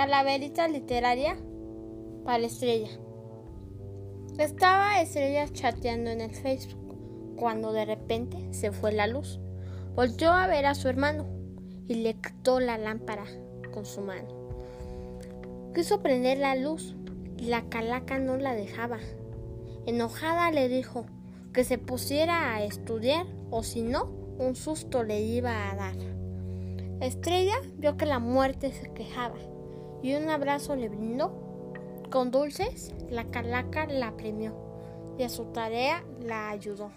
Calaverita 0.00 0.66
literaria 0.66 1.36
para 2.24 2.46
Estrella. 2.46 2.88
Estaba 4.38 5.02
Estrella 5.02 5.46
chateando 5.52 6.08
en 6.08 6.22
el 6.22 6.30
Facebook 6.30 7.36
cuando 7.36 7.70
de 7.74 7.84
repente 7.84 8.38
se 8.50 8.72
fue 8.72 8.92
la 8.92 9.06
luz. 9.06 9.40
Volteó 9.94 10.30
a 10.32 10.46
ver 10.46 10.64
a 10.64 10.74
su 10.74 10.88
hermano 10.88 11.26
y 11.86 11.96
le 11.96 12.14
quitó 12.14 12.60
la 12.60 12.78
lámpara 12.78 13.26
con 13.74 13.84
su 13.84 14.00
mano. 14.00 14.26
Quiso 15.74 16.00
prender 16.00 16.38
la 16.38 16.56
luz 16.56 16.96
y 17.36 17.48
la 17.48 17.68
calaca 17.68 18.18
no 18.18 18.38
la 18.38 18.54
dejaba. 18.54 19.00
Enojada 19.84 20.50
le 20.50 20.70
dijo 20.70 21.04
que 21.52 21.62
se 21.62 21.76
pusiera 21.76 22.54
a 22.54 22.62
estudiar 22.62 23.26
o 23.50 23.62
si 23.62 23.82
no, 23.82 24.04
un 24.38 24.56
susto 24.56 25.02
le 25.02 25.20
iba 25.20 25.70
a 25.70 25.76
dar. 25.76 25.96
Estrella 27.02 27.56
vio 27.76 27.98
que 27.98 28.06
la 28.06 28.18
muerte 28.18 28.72
se 28.72 28.90
quejaba 28.94 29.36
y 30.02 30.14
un 30.14 30.28
abrazo 30.28 30.76
le 30.76 30.88
brindó. 30.88 31.32
Con 32.10 32.30
dulces, 32.30 32.92
la 33.08 33.30
calaca 33.30 33.86
la 33.86 34.16
premió 34.16 34.54
y 35.18 35.22
a 35.22 35.28
su 35.28 35.44
tarea 35.46 36.04
la 36.20 36.50
ayudó. 36.50 36.90